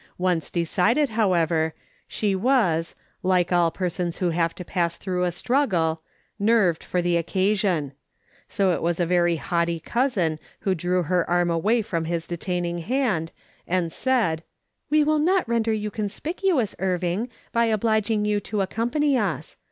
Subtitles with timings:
[0.17, 1.75] Once decided, however,
[2.07, 5.99] she was, like all persons who have to pass through a strufjgle,
[6.39, 7.91] nerved for the occasion;
[8.49, 10.75] so it v\'a3 a very *'/ THINK THERE WAS AN UNBELIEVER." 123 haughty cousin who
[10.75, 13.31] drew her arm away from his detaining hand
[13.67, 14.43] and said:"
[14.89, 19.55] We will not render you conspicuous, Irving, by obliging you to accompany us.